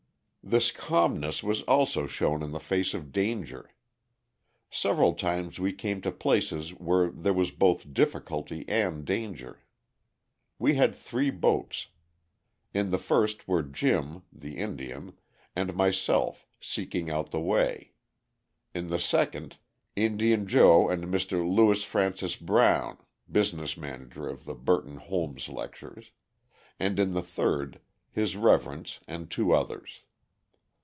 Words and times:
This 0.43 0.71
calmness 0.71 1.43
was 1.43 1.61
also 1.61 2.07
shown 2.07 2.41
in 2.41 2.51
the 2.51 2.59
face 2.59 2.95
of 2.95 3.11
danger. 3.11 3.69
Several 4.71 5.13
times 5.13 5.59
we 5.59 5.71
came 5.71 6.01
to 6.01 6.11
places 6.11 6.71
where 6.73 7.11
there 7.11 7.31
was 7.31 7.51
both 7.51 7.93
difficulty 7.93 8.65
and 8.67 9.05
danger. 9.05 9.59
We 10.57 10.73
had 10.73 10.95
three 10.95 11.29
boats. 11.29 11.89
In 12.73 12.89
the 12.89 12.97
first 12.97 13.47
were 13.47 13.61
Jim 13.61 14.23
(the 14.33 14.57
Indian) 14.57 15.13
and 15.55 15.75
myself, 15.75 16.47
seeking 16.59 17.07
out 17.07 17.29
the 17.29 17.39
way; 17.39 17.91
in 18.73 18.87
the 18.87 18.99
second, 18.99 19.57
Indian 19.95 20.47
Joe 20.47 20.89
and 20.89 21.05
Mr. 21.05 21.47
Louis 21.47 21.83
Francis 21.85 22.35
Brown 22.35 22.97
(business 23.31 23.77
manager 23.77 24.27
of 24.27 24.45
the 24.45 24.55
Burton 24.55 24.97
Holmes 24.97 25.47
lectures); 25.47 26.11
and 26.79 26.99
in 26.99 27.13
the 27.13 27.21
third 27.21 27.79
his 28.11 28.35
reverence 28.35 29.01
and 29.07 29.29
two 29.29 29.53
others. 29.53 30.01